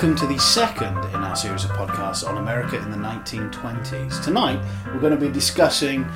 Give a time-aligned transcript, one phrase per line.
[0.00, 4.24] Welcome to the second in our series of podcasts on America in the 1920s.
[4.24, 6.06] Tonight, we're going to be discussing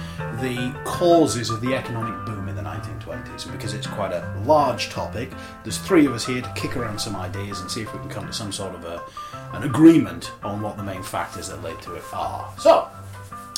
[0.41, 3.45] the causes of the economic boom in the 1920s.
[3.45, 5.31] And because it's quite a large topic,
[5.65, 8.09] there's three of us here to kick around some ideas and see if we can
[8.09, 9.03] come to some sort of a,
[9.55, 12.51] an agreement on what the main factors that led to it are.
[12.59, 12.89] So,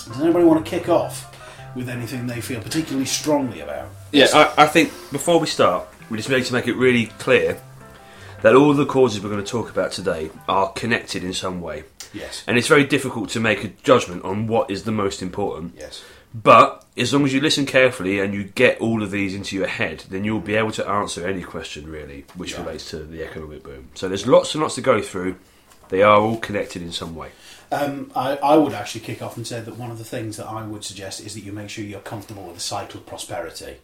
[0.08, 1.32] does anybody want to kick off
[1.76, 3.90] with anything they feel particularly strongly about?
[4.10, 7.60] Yeah, I, I think before we start, we just need to make it really clear
[8.46, 11.82] that all the causes we're going to talk about today are connected in some way.
[12.14, 12.44] Yes.
[12.46, 15.74] And it's very difficult to make a judgment on what is the most important.
[15.76, 16.00] Yes.
[16.32, 19.66] But as long as you listen carefully and you get all of these into your
[19.66, 22.60] head, then you'll be able to answer any question really which Yeah.
[22.60, 23.88] relates to the economic boom.
[23.94, 25.34] So there's lots and lots to go through.
[25.88, 27.30] They are all connected in some way.
[27.72, 30.46] Um, I, I would actually kick off and say that one of the things that
[30.46, 33.76] I would suggest is that you make sure you're comfortable with the cycle of prosperity,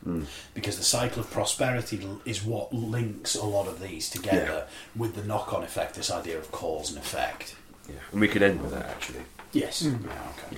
[0.54, 5.24] because the cycle of prosperity is what links a lot of these together with the
[5.24, 7.56] knock-on effect, this idea of cause and effect.
[7.88, 7.96] Yeah.
[8.12, 9.22] And we could end with that actually.
[9.52, 9.82] Yes.
[9.82, 10.56] Yeah, okay.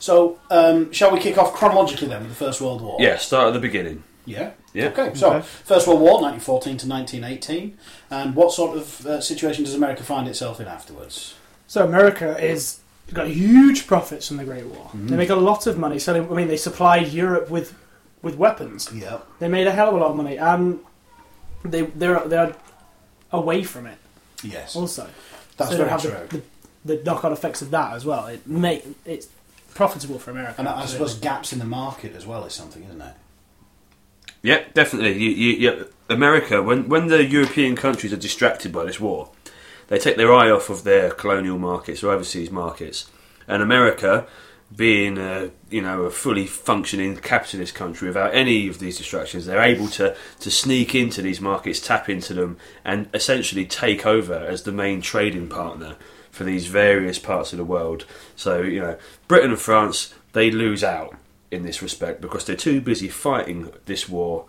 [0.00, 2.96] So, um, shall we kick off chronologically then with the First World War?
[3.00, 4.04] Yeah, start at the beginning.
[4.24, 4.52] Yeah.
[4.72, 4.86] Yeah.
[4.88, 5.12] Okay.
[5.14, 5.46] So, Okay.
[5.64, 7.78] First World War, 1914 to 1918,
[8.10, 11.34] and what sort of uh, situation does America find itself in afterwards?
[11.68, 12.80] So America is
[13.14, 14.86] got huge profits from the Great War.
[14.86, 15.06] Mm-hmm.
[15.08, 16.28] They make a lot of money selling.
[16.30, 17.74] I mean, they supplied Europe with
[18.22, 18.90] with weapons.
[18.92, 19.18] Yeah.
[19.38, 20.80] They made a hell of a lot of money, and
[21.64, 22.56] they they're they're
[23.30, 23.98] away from it
[24.42, 24.74] Yes.
[24.74, 25.08] also.
[25.56, 26.10] That's so very have true.
[26.30, 26.42] The,
[26.84, 28.26] the, the knock-on effects of that as well.
[28.26, 29.28] It make it's
[29.74, 30.54] profitable for America.
[30.58, 33.14] and I, I suppose gaps in the market as well is something, isn't it?
[34.42, 35.18] Yeah, definitely.
[35.22, 39.30] You, you, yeah, America, when when the European countries are distracted by this war,
[39.88, 43.10] they take their eye off of their colonial markets or overseas markets,
[43.46, 44.26] and America,
[44.74, 49.60] being a you know a fully functioning capitalist country without any of these distractions, they're
[49.60, 54.62] able to to sneak into these markets, tap into them, and essentially take over as
[54.62, 55.96] the main trading partner
[56.30, 58.04] for these various parts of the world.
[58.36, 61.16] So you know, Britain and France they lose out
[61.50, 64.46] in this respect because they're too busy fighting this war,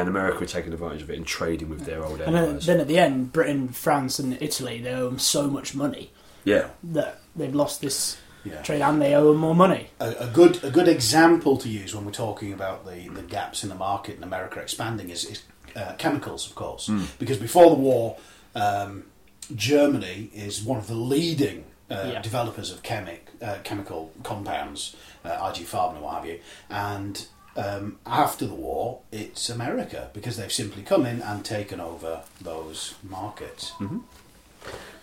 [0.00, 2.88] and America are taking advantage of it and trading with their old and then, at
[2.88, 6.10] the end, Britain, France, and Italy they owe them so much money
[6.44, 8.62] yeah, that they've lost this Yeah.
[8.62, 9.88] trade, and they owe them more money.
[10.00, 13.62] A, a good a good example to use when we're talking about the, the gaps
[13.64, 15.42] in the market and America expanding is, is
[15.74, 18.16] uh, chemicals, of course, because before the war,
[18.54, 19.04] um,
[19.54, 22.22] Germany is one of the leading uh, Yeah.
[22.22, 26.40] developers of chemic uh, chemical compounds, uh, IG Farben and what have you,
[26.70, 32.22] and um, after the war, it's America because they've simply come in and taken over
[32.40, 33.72] those markets.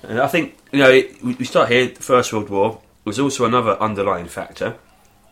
[0.03, 1.87] and I think you know it, we start here.
[1.87, 4.77] The First World War was also another underlying factor.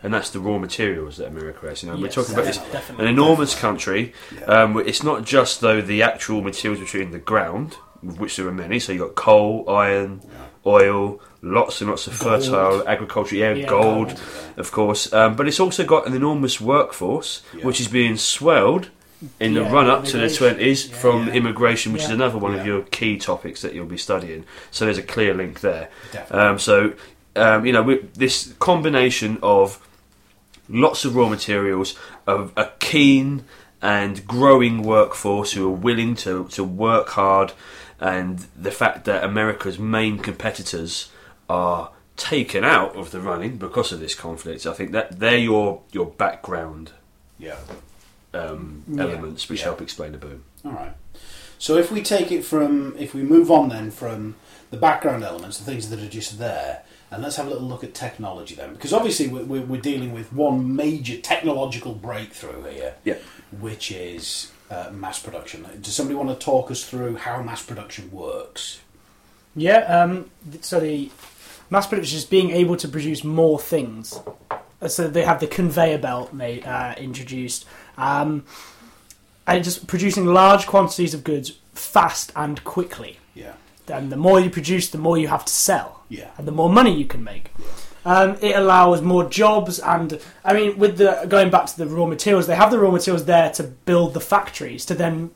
[0.04, 1.84] And that's the raw materials that America has.
[1.84, 2.60] You know, we're talking about this
[2.98, 4.14] an enormous country.
[4.36, 4.46] Yeah.
[4.46, 8.80] Um, it's not just though the actual materials between the ground, which there are many.
[8.80, 10.22] So you've got coal, iron,
[10.66, 12.44] oil, lots and lots of Gold.
[12.44, 14.20] fertile agriculture, yeah, Yeah, gold, gold,
[14.58, 15.12] of course.
[15.14, 17.66] Um, but it's also got an enormous workforce, Yeah.
[17.66, 18.90] which is being swelled
[19.40, 20.96] in the Yeah, run up to the twenties Yeah.
[20.98, 21.34] from Yeah.
[21.34, 24.44] immigration, which is another one of your key topics that you'll be studying.
[24.72, 25.90] So there's a clear link there.
[26.32, 26.94] Um, so,
[27.36, 29.80] um, you know, with this combination of
[30.70, 31.96] lots of raw materials,
[32.28, 33.44] of a keen
[33.82, 37.52] and growing workforce who are willing to, to work hard,
[38.02, 41.10] and the fact that America's main competitors
[41.48, 45.82] are taken out of the running because of this conflict, I think that they're your,
[45.92, 46.92] your background
[47.40, 47.56] yeah.
[48.34, 49.04] um, Yeah.
[49.04, 49.66] elements which Yeah.
[49.66, 50.44] help explain the boom.
[50.66, 50.94] All right.
[51.58, 54.36] So if we take it from, if we move on then from
[54.72, 57.84] the background elements, the things that are just there, and let's have a little look
[57.84, 62.96] at technology then, because obviously we're, we're we're dealing with one major technological breakthrough here,
[63.04, 63.18] Yeah.
[63.60, 65.66] which is uh, mass production.
[65.82, 68.80] Does somebody want to talk us through how mass production works?
[69.56, 70.32] Yeah, um,
[70.62, 71.12] so the
[71.70, 74.20] mass production is being able to produce more things.
[74.82, 77.66] Uh, So they have the conveyor belt made, uh, introduced,
[77.98, 78.46] um,
[79.46, 83.20] and just producing large quantities of goods fast and quickly.
[83.36, 83.54] Yeah.
[83.88, 86.30] And the more you produce, the more you have to sell, Yeah.
[86.38, 87.52] and the more money you can make.
[88.04, 92.06] Um, it allows more jobs, and I mean, with the going back to the raw
[92.08, 95.30] materials, they have the raw materials there to build the factories to then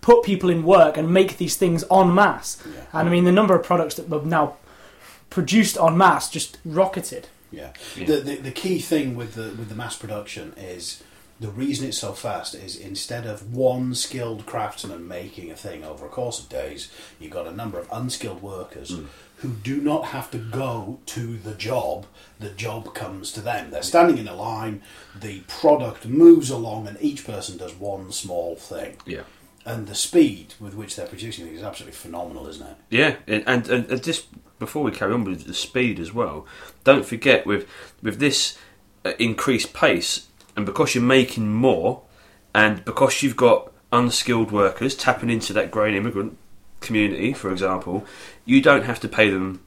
[0.00, 2.62] put people in work and make these things en masse.
[2.64, 2.80] Yeah.
[2.92, 4.56] And I mean, the number of products that are now
[5.28, 7.28] produced en masse just rocketed.
[7.50, 7.72] Yeah.
[7.96, 8.06] Yeah.
[8.06, 11.02] The, the the key thing with the with the mass production is
[11.40, 16.06] the reason it's so fast is instead of one skilled craftsman making a thing over
[16.06, 16.90] a course of days,
[17.20, 18.98] you've got a number of unskilled workers
[19.36, 22.06] who do not have to go to the job.
[22.40, 23.70] The job comes to them.
[23.70, 24.82] They're standing in a line.
[25.20, 28.96] The product moves along, and each person does one small thing.
[29.06, 29.22] Yeah.
[29.64, 32.76] and the speed with which they're producing things is absolutely phenomenal, isn't it?
[32.90, 34.26] Yeah, and, and and just
[34.58, 36.46] before we carry on with the speed as well,
[36.84, 37.68] don't forget with
[38.02, 38.56] with this
[39.04, 40.27] uh, increased pace,
[40.58, 42.02] and because you're making more,
[42.52, 46.36] and because you've got unskilled workers tapping into that growing immigrant
[46.80, 48.04] community, for example,
[48.44, 49.62] you don't have to pay them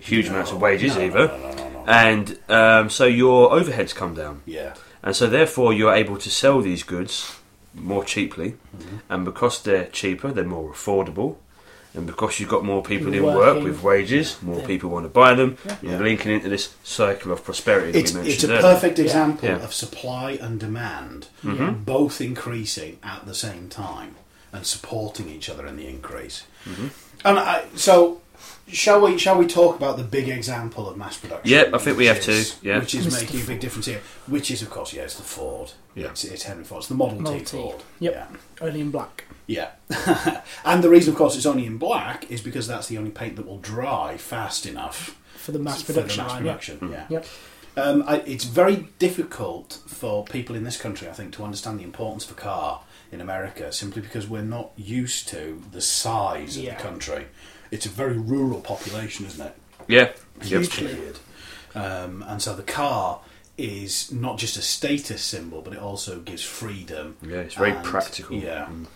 [0.00, 1.84] huge amounts of wages No, no, either, No, no, no, no.
[1.86, 4.42] and um, so your overheads come down.
[4.46, 4.74] yeah.
[5.02, 7.36] And so, therefore, you're able to sell these goods
[7.74, 8.96] more cheaply, Mm-hmm.
[9.12, 11.36] and because they're cheaper, they're more affordable.
[11.96, 14.66] And because you've got more people in work with wages, more Yeah.
[14.66, 15.56] people want to buy them.
[15.64, 15.76] Yeah.
[15.82, 18.60] You're linking into this cycle of prosperity that It's, we it's a earlier.
[18.60, 19.64] perfect example Yeah.
[19.64, 21.84] of supply and demand Mm-hmm.
[21.84, 24.16] both increasing at the same time
[24.52, 26.42] and supporting each other in the increase.
[26.68, 26.86] Mm-hmm.
[27.24, 28.20] And I, so,
[28.68, 31.50] shall we shall we talk about the big example of mass production?
[31.50, 32.78] Yeah, I think we have is- to, yeah.
[32.78, 33.22] which is Mr.
[33.22, 34.00] making a big difference here.
[34.26, 35.72] Which is, of course, yeah, it's the Ford.
[35.94, 36.06] Yeah.
[36.06, 36.80] it's, it's Henry Ford.
[36.80, 37.56] It's the Model, Model T T.
[37.56, 37.82] Ford.
[38.00, 38.12] Yep.
[38.12, 38.26] Yeah.
[38.66, 39.24] Only in black.
[39.46, 39.70] Yeah.
[40.64, 43.36] and the reason, of course, it's only in black is because that's the only paint
[43.36, 46.52] that will dry fast enough For the mass for production the mass line, yeah.
[46.52, 46.88] production.
[46.90, 47.06] Yeah.
[47.10, 47.26] Yep.
[47.78, 51.84] Um, I, it's very difficult for people in this country, I think, to understand the
[51.84, 52.82] importance of a car
[53.12, 56.76] in America simply because we're not used to the size of Yeah.
[56.76, 57.26] the country.
[57.70, 59.54] It's a very rural population, isn't it?
[59.88, 60.10] Yeah.
[60.42, 60.62] Yep.
[60.62, 60.98] Hugely.
[61.74, 63.20] Um, and so the car
[63.58, 67.16] is not just a status symbol, but it also gives freedom.
[67.22, 68.36] Yeah, it's very and- practical.
[68.36, 68.66] Yeah.
[68.66, 68.86] Mm.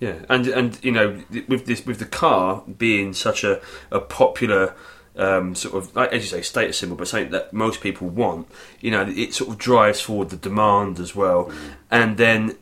[0.00, 3.60] Yeah, and and you know with this with the car being such a
[3.92, 4.74] a popular
[5.14, 8.48] um, sort of like, as you say status symbol, but something that most people want.
[8.80, 11.54] You know, it sort of drives forward the demand as well, Mm.
[11.92, 12.58] and then th-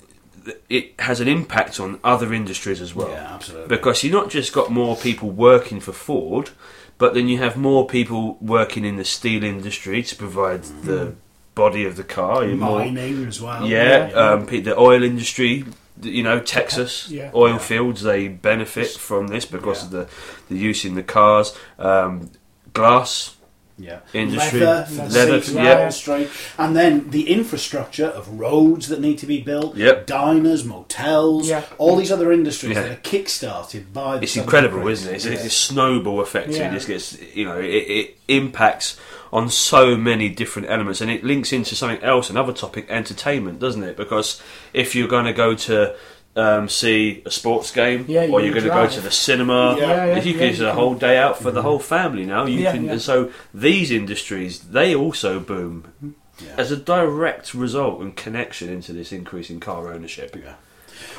[0.68, 3.08] it has an impact on other industries as well.
[3.10, 3.68] Yeah, absolutely.
[3.68, 6.50] Because you've not just got more people working for Ford,
[6.98, 11.14] but then you have more people working in the steel industry to provide the
[11.54, 12.44] body of the car.
[12.44, 13.66] You're more- as well.
[13.66, 14.14] yeah, yeah.
[14.14, 15.64] Um, the oil industry.
[16.02, 17.30] You know, Texas Yeah.
[17.34, 17.58] oil Yeah.
[17.58, 20.08] fields, they benefit from this because of the,
[20.48, 21.54] the use in the cars.
[21.78, 22.30] Um,
[22.72, 23.36] glass
[23.80, 24.00] yeah.
[24.12, 25.80] industry, leather, for the leather, yeah.
[25.80, 26.28] industry,
[26.58, 30.06] and then the infrastructure of roads that need to be built, Yep.
[30.06, 31.62] diners, motels, Yeah.
[31.78, 32.82] all these other industries Yeah.
[32.82, 34.18] that are kick-started by.
[34.18, 34.92] The It's incredible, Brits.
[34.92, 35.16] isn't it?
[35.16, 35.32] It's, Yeah.
[35.32, 36.50] it's a snowball effect.
[36.50, 36.70] Yeah.
[36.70, 38.96] It just gets, you know, it, it impacts
[39.32, 43.84] on so many different elements, and it links into something else, another topic, entertainment, doesn't
[43.84, 43.96] it?
[43.96, 44.40] Because
[44.72, 45.94] if you're going to go to
[46.36, 49.76] um, see a sports game, Yeah, or you you're going to go to the cinema,
[49.76, 49.86] Yeah.
[49.86, 51.62] Yeah, yeah, if you yeah, can use you a can- whole day out for the
[51.62, 52.84] whole family now, you Yeah, can.
[52.84, 52.92] yeah.
[52.92, 56.54] And so these industries, they also boom Yeah.
[56.56, 60.36] as a direct result and connection into this increase in car ownership.
[60.40, 60.54] Yeah.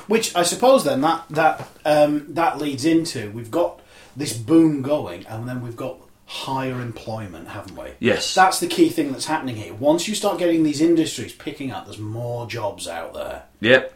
[0.07, 3.79] Which I suppose then that that um, that leads into we've got
[4.15, 7.89] this boom going, and then we've got higher employment, haven't we?
[7.99, 8.33] Yes.
[8.33, 9.73] That's the key thing that's happening here.
[9.73, 13.43] Once you start getting these industries picking up, there's more jobs out there.
[13.59, 13.93] Yep.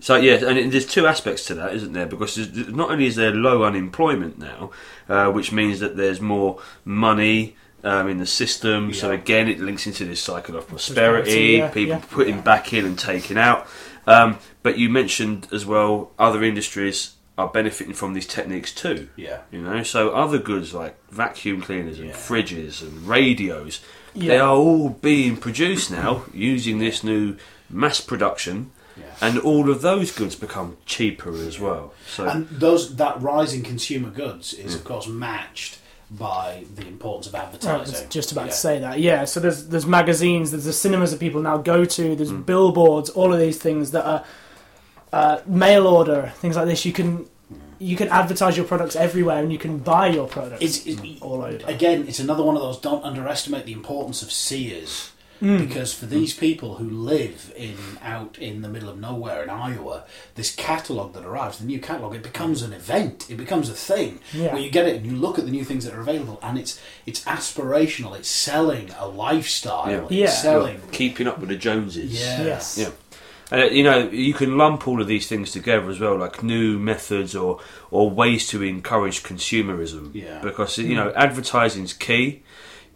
[0.00, 2.06] So yes, and there's two aspects to that, isn't there?
[2.06, 2.36] Because
[2.68, 4.70] not only is there low unemployment now,
[5.08, 8.92] uh, which means that there's more money um, in the system.
[8.94, 12.04] So again, it links into this cycle of prosperity, yeah, people yeah.
[12.10, 13.66] putting back in and taking out.
[14.06, 19.08] Um, but you mentioned as well, other industries are benefiting from these techniques too.
[19.16, 19.40] Yeah.
[19.52, 22.14] You know, so other goods like vacuum cleaners and Yeah.
[22.14, 23.80] fridges and radios,
[24.14, 24.28] Yeah.
[24.28, 27.36] they are all being produced now using this new
[27.70, 28.77] mass production, Yeah.
[29.20, 31.92] And all of those goods become cheaper as well.
[32.14, 34.76] So And those that rise in consumer goods is Mm.
[34.76, 35.78] of course matched
[36.10, 37.92] by the importance of I advertising.
[37.92, 38.50] was just about Yeah.
[38.50, 38.98] to say that.
[39.00, 42.46] Yeah, so there's there's magazines, there's the cinemas that people now go to, there's Mm.
[42.46, 44.24] billboards, all of these things that are
[45.12, 46.84] uh, mail order, things like this.
[46.84, 47.26] You can
[47.80, 51.42] you can advertise your products everywhere, and you can buy your products It's, it, all
[51.42, 51.60] over.
[51.66, 52.76] again, it's another one of those.
[52.78, 55.10] Don't underestimate the importance of Sears.
[55.40, 55.58] Mm.
[55.68, 60.04] Because for these people who live in out in the middle of nowhere in Iowa,
[60.34, 63.30] this catalogue that arrives, the new catalogue, it becomes an event.
[63.30, 64.52] It becomes a thing Yeah.
[64.52, 66.58] where you get it and you look at the new things that are available, and
[66.58, 68.16] it's it's aspirational.
[68.16, 69.90] It's selling a lifestyle.
[69.90, 70.02] Yeah.
[70.04, 70.30] It's Yeah.
[70.30, 70.80] selling.
[70.92, 72.12] keeping up with the Joneses.
[72.20, 72.42] Yeah.
[72.42, 72.76] Yes.
[72.78, 72.90] Yeah.
[73.50, 76.42] And uh, you know, you can lump all of these things together as well, like
[76.42, 80.10] new methods or or ways to encourage consumerism.
[80.14, 80.40] Yeah.
[80.40, 82.42] Because you know, advertising's key.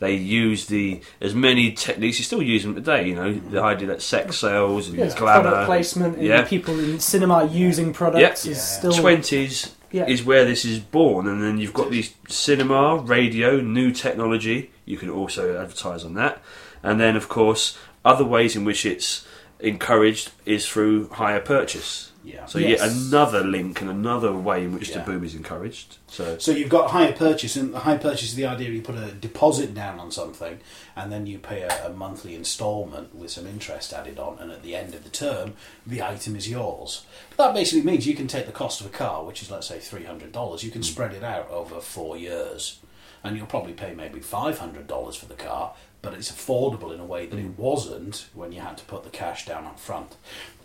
[0.03, 2.19] They use the as many techniques.
[2.19, 3.07] You still use them today.
[3.07, 6.43] You know, the idea that sex sales and Yeah, glamour, product placement, and yeah.
[6.43, 8.51] people in cinema using products Yeah.
[8.51, 10.07] is still twenties yeah.
[10.07, 14.73] is where this is born, and then you've got these cinema, radio, new technology.
[14.87, 16.43] You can also advertise on that,
[16.83, 19.25] and then of course other ways in which it's
[19.61, 22.12] encouraged is through hire purchase.
[22.25, 22.47] Yeah.
[22.47, 22.81] So Yes.
[22.81, 24.99] yet another link and another way in which Yeah.
[24.99, 25.97] the boom is encouraged.
[26.07, 28.97] So So you've got hire purchase, and the hire purchase is the idea you put
[28.97, 30.61] a deposit down on something,
[30.95, 34.63] and then you pay a, a monthly instalment with some interest added on, and at
[34.63, 35.55] the end of the term,
[35.87, 37.03] the item is yours.
[37.37, 39.67] But that basically means you can take the cost of a car, which is let's
[39.67, 40.87] say three hundred dollars, you can hmm.
[40.87, 42.79] spread it out over four years,
[43.25, 47.01] and you'll probably pay maybe five hundred dollars for the car, but it's affordable in
[47.01, 47.59] a way that it mm.
[47.59, 50.17] wasn't when you had to put the cash down up front.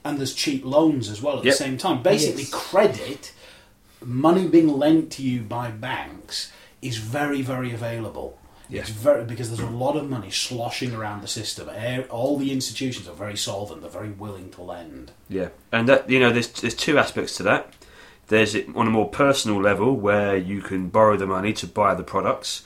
[0.04, 1.54] And there's cheap loans as well at Yep.
[1.54, 2.02] the same time.
[2.02, 2.54] Basically, Yes.
[2.54, 3.32] credit
[4.04, 8.38] money being lent to you by banks is very, very available.
[8.70, 8.82] Yeah.
[8.82, 11.70] It's very because there's a lot of money sloshing around the system.
[12.10, 13.82] All the institutions are very solvent.
[13.82, 15.12] They're very willing to lend.
[15.30, 17.74] Yeah, and that you know, there's there's two aspects to that.
[18.28, 21.96] There's it on a more personal level where you can borrow the money to buy
[21.96, 22.64] the products,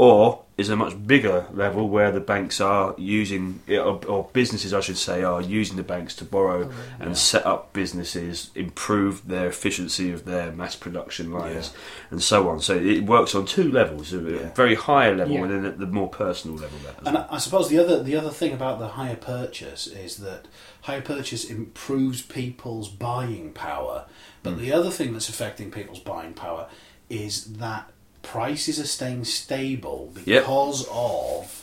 [0.00, 4.80] or is a much bigger level where the banks are using, or, or businesses, I
[4.80, 10.10] should say, are using the banks to borrow and set up businesses, improve their efficiency
[10.10, 11.74] of their mass production lines,
[12.10, 12.60] and so on.
[12.60, 14.54] So it works on two levels: a Yeah.
[14.54, 15.42] very higher level Yeah.
[15.44, 16.78] and then at the more personal level.
[16.82, 17.26] There And well.
[17.30, 20.46] I suppose the other the other thing about the hire purchase is that
[20.82, 24.06] hire purchase improves people's buying power.
[24.42, 24.60] But Hmm.
[24.62, 26.68] the other thing that's affecting people's buying power
[27.10, 27.90] is that
[28.22, 30.42] prices are staying stable Yep.
[30.42, 31.56] because of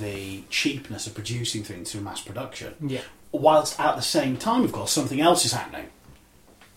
[0.00, 2.74] the cheapness of producing things through mass production.
[2.80, 3.00] Yeah.
[3.32, 5.86] Whilst at the same time, of course, something else is happening.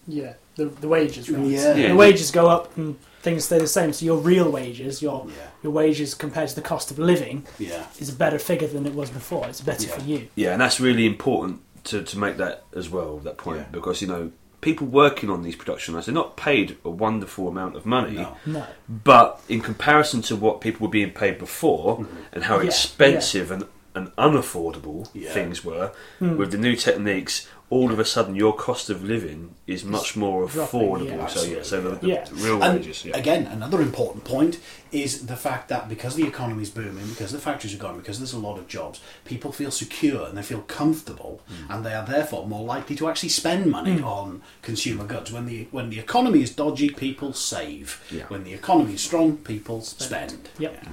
[0.08, 1.30] Yeah, the the wages.
[1.30, 1.46] Right?
[1.46, 1.76] Yeah.
[1.76, 1.88] Yeah.
[1.90, 3.94] The wages go up and things stay the same.
[3.94, 5.34] So your real wages, your Yeah.
[5.64, 7.86] your wages compared to the cost of living, Yeah.
[8.00, 9.48] is a better figure than it was before.
[9.48, 9.94] It's better Yeah.
[9.98, 10.28] for you.
[10.36, 13.66] Yeah, and that's really important to, to make that as well, that point, Yeah.
[13.72, 14.32] because, you know,
[14.62, 18.36] people working on these production lines, they're not paid a wonderful amount of money, No.
[18.46, 18.66] No.
[18.90, 22.16] but in comparison to what people were being paid before mm-hmm.
[22.34, 23.64] and how Yeah, expensive and,
[24.00, 25.32] and unaffordable Yeah.
[25.34, 26.38] things were, Hmm.
[26.38, 30.48] with the new techniques, all of a sudden your cost of living is much more
[30.48, 31.08] dropping, affordable.
[31.18, 31.28] yeah.
[31.28, 32.26] so, yeah, so the, the Yeah.
[32.46, 33.16] real And wages, yeah.
[33.16, 34.58] again, another important point
[34.92, 38.18] is the fact that because the economy is booming, because the factories are going, because
[38.18, 41.72] there's a lot of jobs, people feel secure and they feel comfortable, Hmm.
[41.72, 45.32] and they are therefore more likely to actually spend money on consumer goods.
[45.32, 48.02] When the when the economy is dodgy, people save.
[48.10, 48.24] Yeah.
[48.30, 50.50] When the economy is strong, people spend.
[50.58, 50.74] Yep.
[50.84, 50.90] Yeah.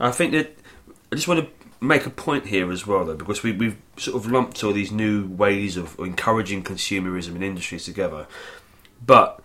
[0.00, 0.56] I think that
[1.12, 1.46] I just want to
[1.80, 4.90] make a point here as well, though, because we, we've sort of lumped all these
[4.92, 8.26] new ways of encouraging consumerism in industries together,
[9.04, 9.40] but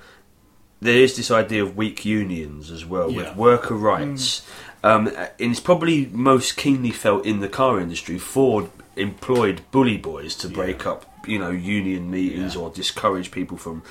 [0.82, 3.18] there is this idea of weak unions as well Yeah.
[3.30, 4.46] with worker rights,
[4.84, 8.18] um, and it's probably most keenly felt in the car industry.
[8.18, 10.92] Ford employed bully boys to break Yeah.
[10.92, 12.62] up, you know, union meetings Yeah.
[12.62, 13.82] or discourage people from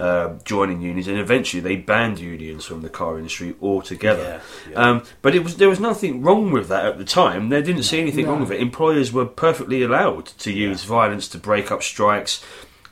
[0.00, 4.40] uh, joining unions, and eventually they banned unions from the car industry altogether.
[4.66, 4.78] Yeah, yeah.
[4.90, 7.48] Um, but it was there was nothing wrong with that at the time.
[7.50, 8.32] They didn't see anything No.
[8.32, 8.60] wrong with it.
[8.60, 12.42] Employers were perfectly allowed to use violence to break up strikes,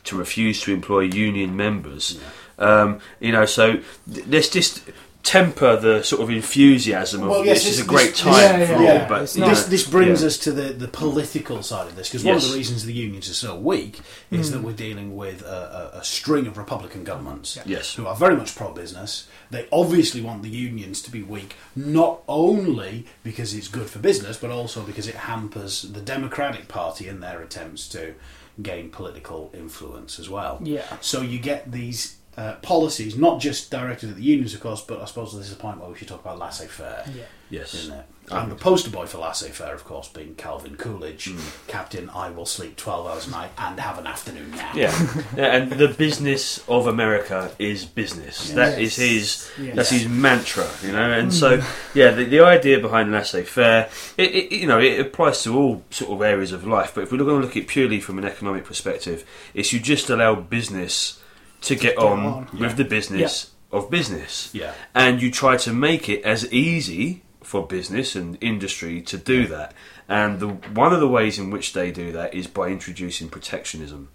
[0.04, 2.18] to refuse to employ union members.
[2.58, 3.80] Um, you know, so
[4.12, 4.82] th- let's just
[5.28, 8.66] temper the sort of enthusiasm of Well, yes, this is a great this- time Yeah,
[8.66, 8.84] for yeah, all.
[8.84, 9.08] yeah.
[9.08, 10.28] But It's not- know, This, this brings yeah.
[10.28, 13.28] us to the, the political side of this because one of the reasons the unions
[13.28, 14.64] are so weak is that hmm.
[14.66, 17.94] we're dealing with a, a, a string of Republican governments Yes.
[17.94, 19.28] who are very much pro business.
[19.50, 24.36] They obviously want the unions to be weak, not only because it's good for business,
[24.38, 28.14] but also because it hampers the Democratic Party in their attempts to
[28.62, 30.58] gain political influence as well.
[30.62, 30.84] Yeah.
[31.00, 32.17] So you get these.
[32.38, 35.52] Uh, policies, not just directed at the unions, of course, but I suppose this is
[35.54, 37.24] a point where we should talk about laissez-faire Yeah.
[37.50, 37.74] Yes.
[37.74, 38.04] isn't it?
[38.30, 41.32] And the poster boy for laissez faire, of course, being Calvin Coolidge,
[41.66, 44.76] Captain I will sleep 12 hours a night and have an afternoon nap.
[44.76, 44.92] Yeah.
[45.36, 48.50] yeah, and the business of America is business.
[48.52, 49.10] That is Yes.
[49.10, 49.50] his.
[49.66, 49.74] Yes.
[49.76, 51.10] That's his mantra, you know.
[51.10, 51.60] And so,
[51.92, 56.12] yeah, the, the idea behind laissez-faire, it, it, you know, it applies to all sort
[56.12, 56.92] of areas of life.
[56.94, 59.80] But if we're going to look at it purely from an economic perspective, it's you
[59.80, 61.20] just allow business
[61.62, 64.72] to get on, on, with the business of business, Yeah.
[64.94, 69.74] and you try to make it as easy for business and industry to do that.
[70.08, 74.08] And the, one of the ways in which they do that is by introducing protectionism,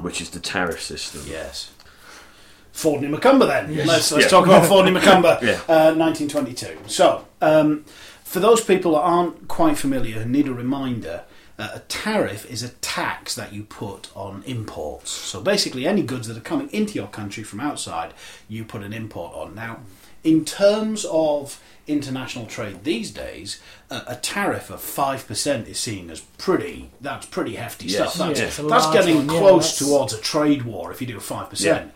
[0.00, 1.22] which is the tariff system.
[1.26, 1.70] Yes.
[2.72, 3.86] Fordney-McCumber then.
[3.86, 4.28] Let's, let's Yeah.
[4.28, 5.60] talk about Fordney-McCumber, Yeah.
[5.68, 6.76] uh, 1922.
[6.88, 7.84] So, um,
[8.24, 11.22] for those people that aren't quite familiar and need a reminder,
[11.58, 15.10] uh, a tariff is a tax that you put on imports.
[15.10, 18.12] So basically, any goods that are coming into your country from outside,
[18.48, 19.54] you put an import on.
[19.54, 19.80] Now,
[20.24, 26.10] in terms of international trade these days, uh, a tariff of five percent is seen
[26.10, 26.90] as pretty.
[27.00, 28.14] That's pretty hefty Yes.
[28.14, 28.28] stuff.
[28.34, 31.18] That's, Yeah, that's getting one, yeah, close that's- towards a trade war if you do
[31.18, 31.92] a five percent.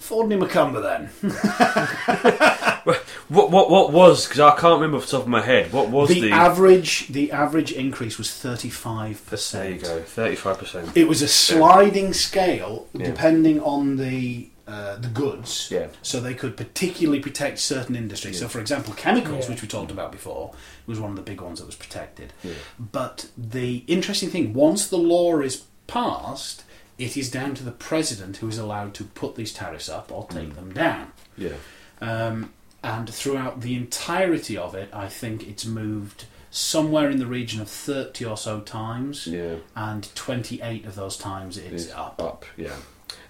[0.00, 1.10] Fordney-McCumber then.
[3.28, 4.26] What what what was?
[4.26, 5.72] Because I can't remember off the top of my head.
[5.72, 6.32] What was the, the?
[6.32, 9.62] average the average increase was thirty five percent.
[9.62, 9.98] there you percent.
[10.00, 10.96] go, thirty-five percent.
[10.96, 13.06] It was a sliding scale Yeah.
[13.06, 15.68] depending on the uh, the goods.
[15.70, 15.88] Yeah.
[16.02, 18.40] So they could particularly protect certain industries.
[18.40, 19.50] So, for example, chemicals, Yeah.
[19.52, 20.52] which we talked about before,
[20.88, 22.32] was one of the big ones that was protected.
[22.42, 22.54] Yeah.
[22.80, 26.64] But the interesting thing, once the law is passed,
[27.00, 30.26] it is down to the president who is allowed to put these tariffs up or
[30.26, 30.34] Mm.
[30.34, 31.12] take them down.
[31.36, 31.54] Yeah.
[32.00, 32.50] Um,
[32.82, 37.68] and throughout the entirety of it, I think it's moved somewhere in the region of
[37.68, 39.56] 30 or so times, Yeah.
[39.76, 42.20] and 28 of those times it's It's up.
[42.20, 42.44] Up.
[42.56, 42.76] Yeah.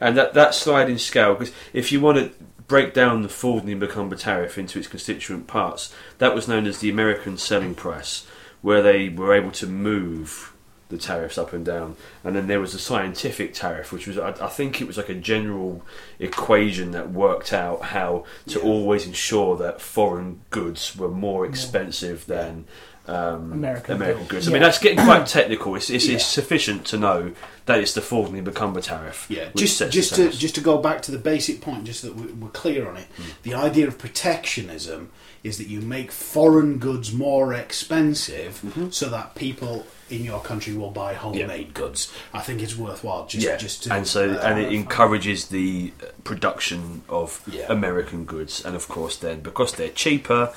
[0.01, 2.31] And that that sliding scale, because if you want to
[2.67, 7.37] break down the Fordney-McCumber tariff into its constituent parts, that was known as the American
[7.37, 8.25] selling price,
[8.63, 10.53] where they were able to move
[10.91, 11.97] the tariffs up and down.
[12.23, 15.09] And then there was the scientific tariff, which was I, I think it was like
[15.09, 15.83] a general
[16.19, 18.65] equation that worked out how to Yeah.
[18.65, 22.67] always ensure that foreign goods were more expensive than
[23.11, 24.31] um, American American goods.
[24.47, 24.49] goods.
[24.49, 25.75] I mean, that's getting quite technical.
[25.77, 26.15] It's, it's, Yeah.
[26.17, 27.33] it's sufficient to know
[27.67, 29.27] that it's the Fordney-McCumber tariff.
[29.29, 32.03] Yeah, which just sets just to just to go back to the basic point, just
[32.03, 33.07] that we- we're clear on it.
[33.43, 35.11] The idea of protectionism
[35.43, 40.91] is that you make foreign goods more expensive, so that people in your country will
[40.91, 42.13] buy homemade goods.
[42.35, 45.93] I think it's worthwhile just yeah, just to and so uh, and it encourages the
[46.03, 47.67] uh, production of Yeah.
[47.69, 50.53] American goods, and of course, then because they're cheaper,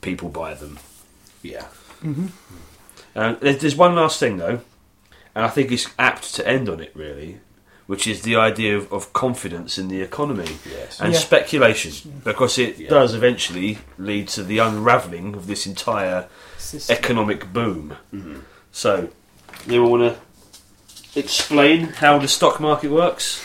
[0.00, 0.78] people buy them.
[1.42, 1.66] yeah.
[3.14, 4.60] Uh, there's, there's one last thing though,
[5.34, 7.40] and I think it's apt to end on it really,
[7.86, 11.00] which is the idea of, of confidence in the economy Yes.
[11.00, 11.18] and Yeah.
[11.18, 12.88] speculation, because it Yeah.
[12.90, 16.26] does eventually lead to the unravelling of this entire
[16.58, 16.96] System.
[16.96, 17.96] economic boom.
[18.72, 19.10] So,
[19.66, 23.40] you want to explain how the stock market works?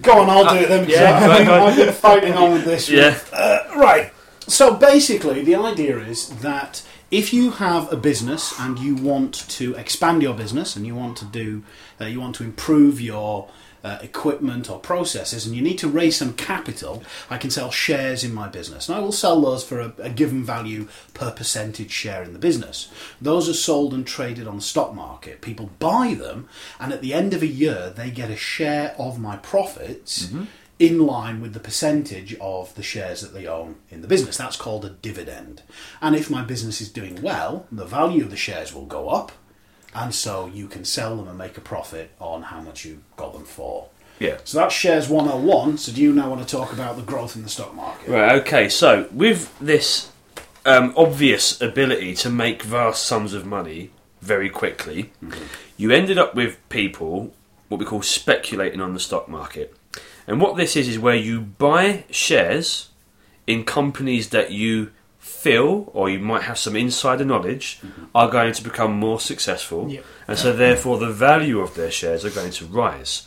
[0.00, 0.88] Go on, I'll do it then.
[0.88, 1.68] yeah, I've, go been, on, on.
[1.68, 2.88] I've been fighting on with this.
[2.88, 3.18] Yeah.
[3.30, 4.10] Uh, right.
[4.48, 9.74] So basically, the idea is that if you have a business and you want to
[9.74, 11.62] expand your business and you want to do,
[12.00, 13.50] uh, you want to improve your
[13.84, 18.24] uh, equipment or processes, and you need to raise some capital, I can sell shares
[18.24, 21.90] in my business, and I will sell those for a, a given value per percentage
[21.90, 22.90] share in the business.
[23.20, 25.40] Those are sold and traded on the stock market.
[25.40, 26.48] People buy them,
[26.80, 30.30] and at the end of a year, they get a share of my profits
[30.82, 34.36] in line with the percentage of the shares that they own in the business.
[34.36, 35.62] That's called a dividend.
[36.00, 39.30] And if my business is doing well, the value of the shares will go up,
[39.94, 43.32] and so you can sell them and make a profit on how much you got
[43.32, 43.90] them for.
[44.18, 44.38] Yeah.
[44.42, 45.78] So that's shares 101.
[45.78, 48.08] So do you now want to talk about the growth in the stock market?
[48.08, 50.10] Right, okay, so with this
[50.66, 53.90] um, obvious ability to make vast sums of money
[54.20, 55.12] very quickly,
[55.76, 57.32] you ended up with people,
[57.68, 59.76] what we call speculating on the stock market.
[60.26, 62.90] And what this is, is where you buy shares
[63.46, 67.80] in companies that you feel, or you might have some insider knowledge,
[68.14, 69.88] are going to become more successful.
[69.90, 70.04] Yep.
[70.28, 73.26] And so, therefore, the value of their shares are going to rise.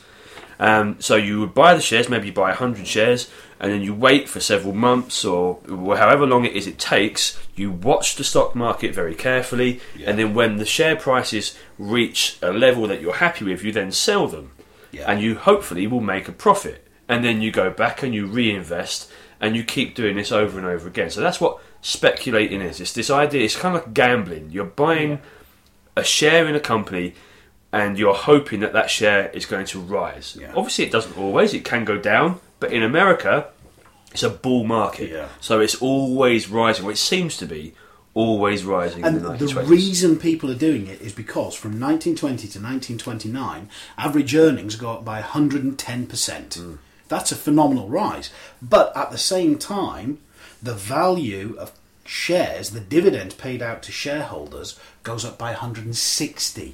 [0.60, 3.30] Um, so you would buy the shares, maybe you buy 100 shares,
[3.60, 7.38] and then you wait for several months or however long it is it takes.
[7.56, 10.10] You watch the stock market very carefully, Yeah.
[10.10, 13.92] and then when the share prices reach a level that you're happy with, you then
[13.92, 14.52] sell them.
[14.92, 15.12] Yeah.
[15.12, 16.85] And you hopefully will make a profit.
[17.08, 20.68] And then you go back and you reinvest, and you keep doing this over and
[20.68, 21.10] over again.
[21.10, 22.82] So that's what speculating is.
[22.82, 24.50] It's this idea, it's kind of like gambling.
[24.52, 25.20] You're buying
[25.96, 27.14] a share in a company
[27.72, 30.38] and you're hoping that that share is going to rise.
[30.40, 30.54] Yeah.
[30.56, 33.50] Obviously, it doesn't always, it can go down, but in America,
[34.12, 35.12] it's a bull market.
[35.12, 35.28] Yeah.
[35.42, 36.86] So it's always rising.
[36.86, 37.74] Well, it seems to be
[38.14, 42.48] always rising And in the the reason people are doing it is because from 1920
[42.48, 46.78] to 1929, average earnings go up by 110%.
[47.08, 48.30] That's a phenomenal rise.
[48.62, 50.20] But at the same time,
[50.62, 51.72] the value of
[52.06, 56.74] shares, the dividend paid out to shareholders, goes up by 160%.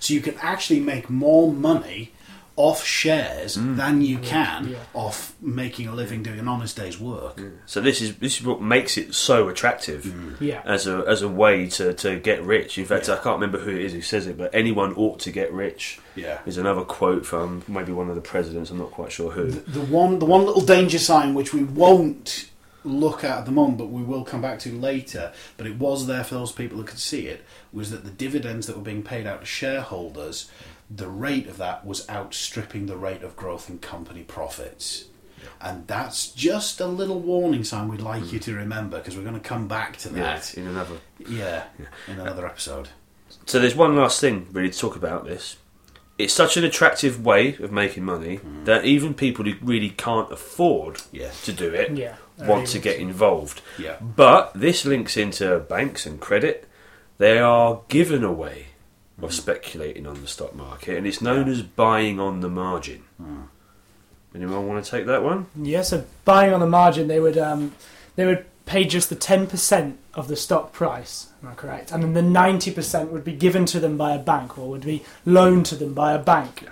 [0.00, 2.12] So you can actually make more money
[2.56, 3.76] off shares mm.
[3.76, 4.76] than you can Yeah.
[4.92, 7.40] off making a living doing an honest day's work.
[7.66, 10.36] so this is this is what makes it so attractive mm.
[10.40, 10.60] Yeah.
[10.64, 12.76] as a as a way to, to get rich.
[12.76, 15.30] In fact, I can't remember who it is who says it, but anyone ought to
[15.30, 15.98] get rich.
[16.14, 16.40] Yeah.
[16.44, 18.70] is another quote from maybe one of the presidents.
[18.70, 19.50] I'm not quite sure who.
[19.50, 22.50] the one the one little danger sign which we won't
[22.84, 26.08] look at at the moment but we will come back to later but it was
[26.08, 29.04] there for those people who could see it was that the dividends that were being
[29.04, 30.50] paid out to shareholders
[30.94, 35.06] the rate of that was outstripping the rate of growth in company profits
[35.60, 38.42] and that's just a little warning sign we'd like you mm.
[38.42, 40.96] to remember because we're going to come back to Yeah, that in another
[41.28, 41.64] yeah,
[42.08, 42.88] in another episode
[43.46, 45.56] So there's one last thing really to talk about this.
[46.18, 48.64] it's such an attractive way of making money mm.
[48.66, 51.30] that even people who really can't afford Yeah.
[51.44, 52.16] to do it Yeah.
[52.38, 53.62] want to get involved.
[53.78, 53.96] Yeah.
[54.00, 56.68] But this links into banks and credit.
[57.18, 58.32] They are given a
[59.22, 59.42] way of Mm.
[59.42, 63.02] speculating on the stock market, and it's known as buying on the margin.
[63.20, 63.44] Mm.
[64.34, 65.46] Anyone want to take that one?
[65.56, 67.72] Yeah, so buying on the margin, they would um,
[68.16, 71.28] they would pay just the ten percent of the stock price.
[71.42, 71.92] Am I correct?
[71.92, 74.86] And then the ninety percent would be given to them by a bank, or would
[74.86, 76.68] be loaned to them by a bank.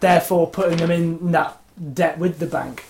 [0.00, 1.58] Therefore, putting them in that
[1.92, 2.84] debt with the bank,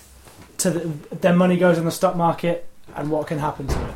[0.59, 0.79] to the,
[1.15, 3.93] their money goes in the stock market, and what can happen to it?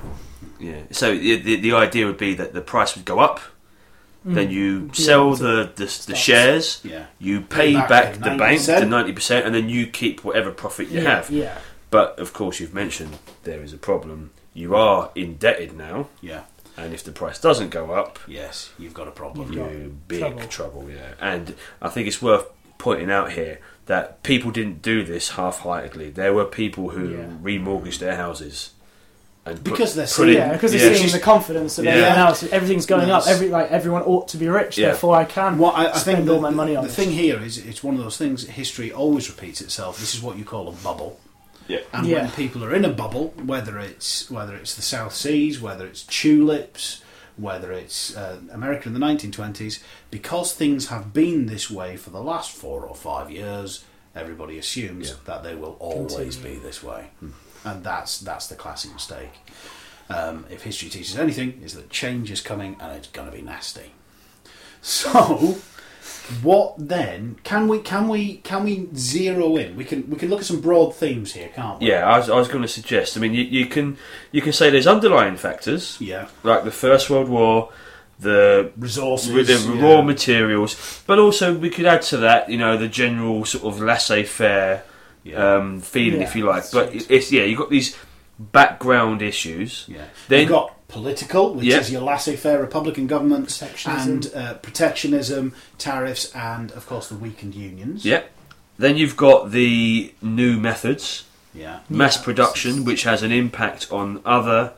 [0.59, 0.81] Yeah.
[0.91, 3.39] So the, the, the idea would be that the price would go up,
[4.25, 4.51] then Mm.
[4.51, 7.05] you Yeah, sell so the, the, the shares, Yeah.
[7.19, 8.79] you pay back back the the bank 90%.
[8.81, 11.29] the ninety percent, and then you keep whatever profit you yeah, have.
[11.29, 11.57] yeah,
[11.89, 14.31] But of course, you've mentioned there is a problem.
[14.53, 16.41] You are indebted now, Yeah.
[16.77, 18.71] and if the price doesn't go up, Yes.
[18.77, 19.53] You've got a problem.
[19.53, 20.47] You've got you big trouble.
[20.47, 20.89] trouble.
[20.89, 22.45] Yeah, and I think it's worth
[22.77, 26.09] pointing out here that people didn't do this half-heartedly.
[26.11, 27.25] There were people who Yeah.
[27.41, 28.71] remortgaged their houses
[29.49, 31.91] and put- Because they're seeing- yeah, because they're It's seeing the confidence of Yeah.
[31.91, 32.43] everyone else.
[32.43, 33.27] Everything's going No, up.
[33.27, 34.77] Every like everyone ought to be rich.
[34.77, 34.87] Yeah.
[34.87, 36.95] Therefore, I can What I, I spend think all the, my money on the this.
[36.95, 38.47] thing here is it's one of those things.
[38.47, 39.99] History always repeats itself.
[39.99, 41.19] This is what you call a bubble.
[41.67, 41.79] Yeah.
[41.93, 42.21] And Yeah.
[42.23, 46.01] when people are in a bubble, whether it's whether it's the South Seas, whether it's
[46.03, 47.01] tulips,
[47.37, 49.79] whether it's uh, America in the 1920s,
[50.11, 53.83] because things have been this way for the last four or five years,
[54.15, 55.15] everybody assumes Yeah.
[55.25, 56.57] that they will always Continue.
[56.59, 57.11] be this way,
[57.63, 59.31] and that's that's the classic mistake.
[60.09, 63.43] Um, if history teaches anything, is that change is coming and it's going to be
[63.43, 63.91] nasty.
[64.81, 65.57] So,
[66.41, 67.37] what then?
[67.43, 69.75] Can we can we can we zero in?
[69.75, 71.87] We can we can look at some broad themes here, can't we?
[71.89, 73.17] Yeah, I was, I was going to suggest.
[73.17, 73.97] I mean, you, you can
[74.31, 76.27] you can say there's underlying factors Yeah.
[76.43, 77.71] like the First World War,
[78.19, 79.31] the Resources.
[79.31, 79.81] with the yeah.
[79.81, 83.81] raw materials, but also we could add to that, you know, the general sort of
[83.81, 84.83] laissez-faire
[85.23, 85.55] Yeah.
[85.57, 86.63] um, feeling, Yeah, if you like.
[86.71, 87.05] But right.
[87.11, 87.95] it's yeah, you've got these
[88.39, 89.85] background issues.
[89.87, 90.05] yeah.
[90.27, 91.79] Then- You've got political, which Yeah.
[91.79, 94.11] is your laissez-faire Republican governments, Protectionism.
[94.11, 98.05] and uh, protectionism, tariffs, and of course the weakened unions.
[98.05, 98.21] Yeah.
[98.77, 101.79] Then you've got the new methods, Yeah.
[101.89, 102.23] mass Yeah.
[102.23, 104.71] production, which has an impact on other.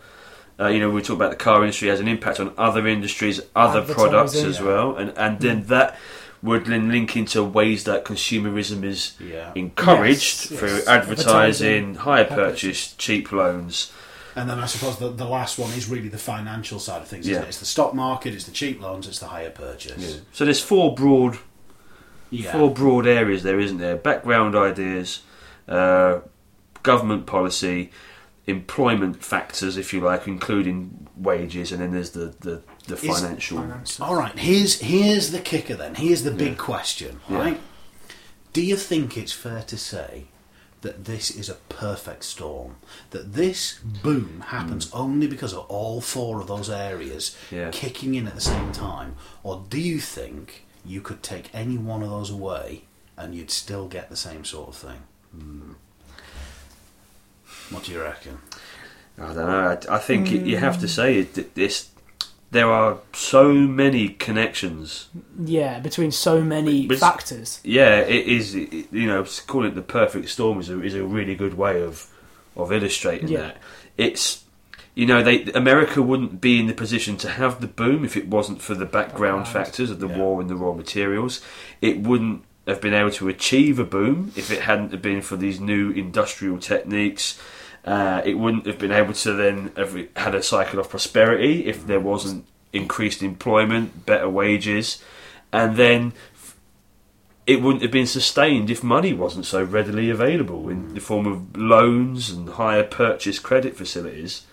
[0.59, 3.39] Uh, you know, we talk about the car industry has an impact on other industries,
[3.55, 4.49] other products Advertising.
[4.49, 5.97] as well, and and then that
[6.43, 9.51] would then link into ways that consumerism is Yeah.
[9.55, 10.87] encouraged Yes, through yes.
[10.87, 13.91] advertising, Advertising, hire purchase, cheap loans.
[14.35, 17.27] And then I suppose the, the last one is really the financial side of things.
[17.27, 17.45] Isn't Yeah.
[17.45, 17.49] it?
[17.49, 19.93] It's the stock market, it's the cheap loans, it's the hire purchase.
[19.97, 20.19] Yeah.
[20.31, 21.37] So there's four broad
[22.31, 22.51] Yeah.
[22.53, 23.97] four broad areas there, isn't there?
[23.97, 25.19] Background ideas,
[25.67, 26.19] uh,
[26.81, 27.91] government policy,
[28.47, 33.57] employment factors, if you like, including wages, and then there's the the, the financial.
[33.59, 33.99] Finances.
[33.99, 35.95] All right, here's here's the kicker then.
[35.95, 37.37] Here's the big question, Yeah.
[37.37, 37.61] right?
[38.53, 40.25] Do you think it's fair to say
[40.81, 42.75] that this is a perfect storm?
[43.11, 47.69] That this boom happens only because of all four of those areas Yeah.
[47.71, 49.15] kicking in at the same time?
[49.43, 52.83] Or do you think you could take any one of those away
[53.15, 55.01] and you'd still get the same sort of thing?
[55.31, 55.71] Hmm.
[57.69, 58.39] What do you reckon?
[59.17, 59.77] I don't know.
[59.89, 61.89] I, I think you have to say it, that this.
[62.51, 65.07] There are so many connections.
[65.43, 67.59] Yeah, between so many But it's- factors.
[67.63, 68.55] Yeah, it is.
[68.55, 71.81] It, you know, calling it the perfect storm is a, is a really good way
[71.81, 72.07] of
[72.57, 73.39] of illustrating Yeah.
[73.41, 73.57] that.
[73.97, 74.43] It's
[74.93, 78.27] you know, they America wouldn't be in the position to have the boom if it
[78.27, 79.47] wasn't for the background Background.
[79.67, 80.17] factors of the Yeah.
[80.17, 81.39] war and the raw materials.
[81.81, 85.61] It wouldn't have been able to achieve a boom if it hadn't been for these
[85.61, 87.39] new industrial techniques.
[87.83, 91.87] Uh, it wouldn't have been able to then have had a cycle of prosperity if
[91.87, 92.03] there mm.
[92.03, 95.03] wasn't increased employment, better wages,
[95.51, 96.13] and then
[97.47, 100.93] it wouldn't have been sustained if money wasn't so readily available in mm.
[100.93, 104.45] the form of loans and hire purchase credit facilities.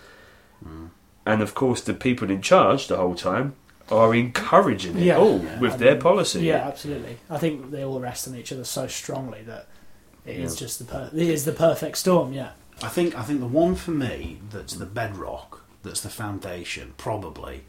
[0.65, 0.89] Mm.
[1.25, 3.55] And of course, the people in charge the whole time
[3.91, 5.17] are encouraging it Yeah.
[5.17, 5.59] all Yeah.
[5.59, 6.41] with I their mean, policy.
[6.41, 7.17] Yeah, absolutely.
[7.29, 9.67] I think they all rest on each other so strongly that
[10.25, 10.65] it is Yeah.
[10.65, 12.33] just the per- it is the perfect storm.
[12.33, 12.49] Yeah,
[12.83, 17.63] I think I think the one for me that's the bedrock, that's the foundation, probably,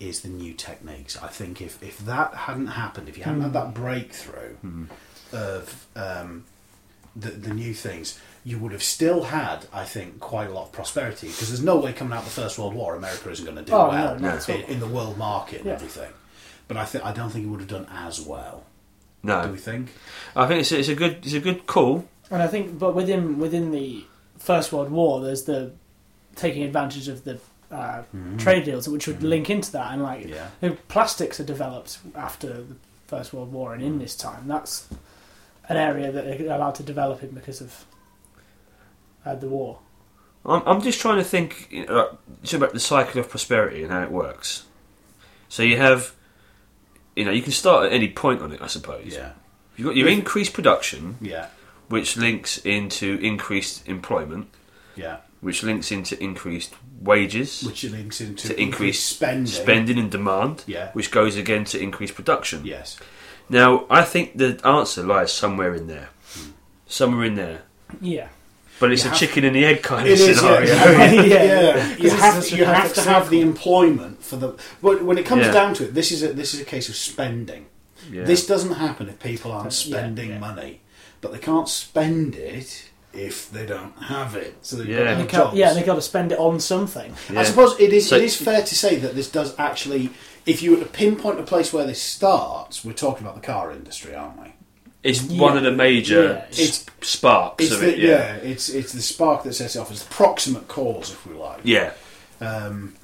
[0.00, 1.16] is the new techniques.
[1.22, 4.56] I think if, if that hadn't happened, if you hadn't had that breakthrough
[5.32, 6.44] of um,
[7.14, 10.72] the the new things, you would have still had, I think, quite a lot of
[10.72, 13.56] prosperity because there's no way coming out of the First World War, America isn't going
[13.58, 15.72] to do Oh, well no, not at in, in the world market and Yeah.
[15.74, 16.10] everything.
[16.66, 18.64] But I think I don't think it would have done as well.
[19.22, 19.90] No, do No, we think?
[20.36, 22.06] I think it's, it's a good it's a good call.
[22.30, 24.04] and I think, but within within the
[24.38, 25.72] First World War, there's the
[26.36, 27.38] taking advantage of the
[27.70, 28.02] uh,
[28.38, 30.48] trade deals, which would link into that, and like Yeah.
[30.62, 32.76] you know, plastics are developed after the
[33.08, 34.46] First World War and in this time.
[34.46, 34.88] That's
[35.68, 37.84] an area that they're allowed to develop in because of
[39.26, 39.80] uh, the war.
[40.46, 42.16] I'm, I'm just trying to think you know,
[42.54, 44.64] about the cycle of prosperity and how it works.
[45.50, 46.14] So you have,
[47.16, 49.12] you know, you can start at any point on it, I suppose.
[49.14, 49.32] Yeah,
[49.76, 51.48] You've got your increased production, yeah,
[51.88, 54.48] which links into increased employment,
[54.96, 55.18] yeah.
[55.40, 59.46] which links into increased wages, Which links into To increase spending.
[59.46, 60.90] spending and demand, Yeah.
[60.92, 62.64] which goes again to increased production.
[62.64, 62.96] Yes.
[63.48, 66.08] Now, I think the answer lies somewhere in there.
[66.34, 66.50] Hmm.
[66.86, 67.62] Somewhere in there.
[68.00, 68.28] Yeah.
[68.80, 70.74] But it's You a have- chicken and the egg kind of is, scenario.
[70.74, 71.12] yeah.
[71.12, 71.42] Yeah.
[71.44, 71.96] yeah.
[71.96, 74.54] You have to, you have to have the employment for the.
[74.82, 75.52] But when it comes Yeah.
[75.52, 77.66] down to it, this is a this is a case of spending.
[78.12, 78.24] Yeah.
[78.24, 80.38] This doesn't happen if people aren't Yeah, spending yeah.
[80.38, 80.80] money,
[81.20, 84.54] but they can't spend it if they don't have it.
[84.62, 84.98] So they've Yeah.
[84.98, 85.56] got to And they can't, jobs.
[85.56, 87.14] yeah, they've got to spend it on something.
[87.32, 87.40] Yeah.
[87.40, 88.08] I suppose it is.
[88.08, 90.10] So- it is fair to say that this does actually.
[90.46, 93.70] If you were to pinpoint a place where this starts, we're talking about the car
[93.70, 94.54] industry, aren't we?
[95.02, 95.40] It's Yeah.
[95.42, 96.64] one of the major Yeah.
[96.64, 97.98] s- sparks It's of the, it.
[97.98, 98.08] yeah.
[98.08, 98.34] Yeah.
[98.36, 99.90] it's it's the spark that sets it off.
[99.90, 101.60] It's the proximate cause, if we like.
[101.64, 101.92] Yeah.
[102.40, 102.94] Um,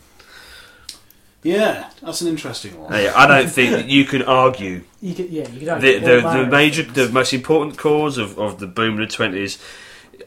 [1.45, 2.93] yeah, that's an interesting one.
[2.93, 6.21] Yeah, I don't think that you can argue You could, yeah, you could the, the,
[6.21, 9.59] the major, the most important cause of, of the boom of the twenties.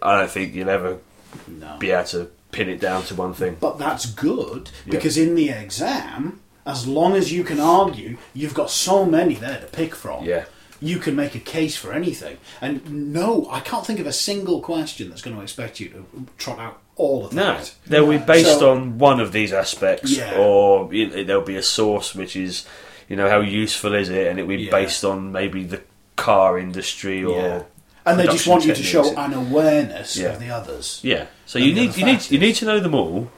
[0.02, 1.00] I don't think you'll ever
[1.48, 1.78] No.
[1.80, 3.58] be able to pin it down to one thing.
[3.60, 4.92] But that's good Yeah.
[4.92, 9.60] because in the exam, as long as you can argue, you've got so many there
[9.60, 10.24] to pick from.
[10.24, 10.46] Yeah.
[10.80, 12.38] You can make a case for anything.
[12.62, 16.06] And no, I can't think of a single question that's going to expect you to
[16.38, 17.74] trot out all of No, that.
[17.88, 20.38] No, they'll be based So- on one of these aspects, Yeah.
[20.38, 22.66] or there'll be a source which is,
[23.10, 24.72] you know, how useful is it, and it'll be Yeah.
[24.72, 25.82] based on maybe the
[26.16, 27.42] car industry or.
[27.42, 27.64] Yeah.
[28.06, 31.02] And they just want you to show an awareness of the others.
[31.04, 33.30] Yeah, so you need you need you need to know them all,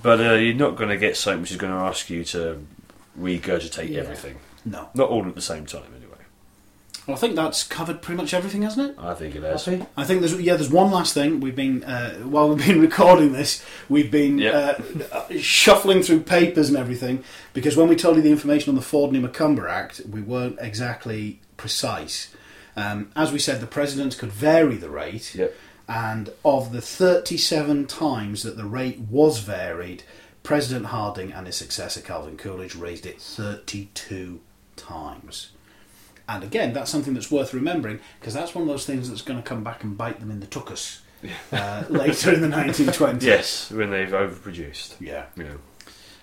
[0.00, 2.64] but uh, you're not going to get something which is going to ask you to
[3.18, 4.36] regurgitate everything.
[4.64, 4.90] No.
[4.94, 6.18] Not all at the same time, anyway.
[7.10, 8.96] Well, I think that's covered pretty much everything, hasn't it?
[9.02, 9.64] I think it has.
[9.64, 9.84] Happy?
[9.96, 10.54] I think there's yeah.
[10.54, 11.40] There's one last thing.
[11.40, 14.78] We've been uh, while we've been recording this, we've been Yeah.
[15.12, 18.80] uh, shuffling through papers and everything because when we told you the information on the
[18.80, 22.32] Fordney-McCumber Act, we weren't exactly precise.
[22.76, 25.52] Um, as we said, the president could vary the rate, Yep.
[25.88, 30.04] and of the 37 times that the rate was varied,
[30.44, 34.40] President Harding and his successor Calvin Coolidge raised it 32
[34.76, 35.50] times.
[36.32, 39.42] And again, that's something that's worth remembering because that's one of those things that's going
[39.42, 41.00] to come back and bite them in the tuchus
[41.52, 43.22] uh, later in the 1920s.
[43.32, 44.94] Yes, when they've overproduced.
[45.00, 45.26] Yeah.
[45.36, 45.58] You know.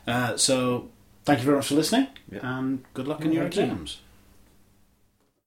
[0.07, 0.89] Uh, so,
[1.25, 2.39] thank you very much for listening Yeah.
[2.41, 3.61] and good luck in your Thank you.
[3.63, 3.99] exams.